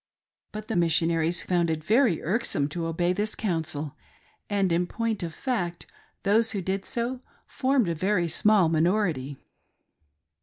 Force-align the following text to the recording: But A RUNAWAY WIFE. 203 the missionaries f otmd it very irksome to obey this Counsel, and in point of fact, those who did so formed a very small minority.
But 0.51 0.63
A 0.63 0.73
RUNAWAY 0.73 0.85
WIFE. 0.85 0.97
203 0.97 1.05
the 1.05 1.13
missionaries 1.13 1.41
f 1.43 1.47
otmd 1.49 1.69
it 1.69 1.83
very 1.83 2.23
irksome 2.23 2.69
to 2.69 2.85
obey 2.87 3.13
this 3.13 3.35
Counsel, 3.35 3.95
and 4.49 4.71
in 4.71 4.87
point 4.87 5.21
of 5.21 5.31
fact, 5.31 5.85
those 6.23 6.53
who 6.53 6.61
did 6.63 6.85
so 6.85 7.21
formed 7.45 7.87
a 7.87 7.93
very 7.93 8.27
small 8.27 8.67
minority. 8.67 9.37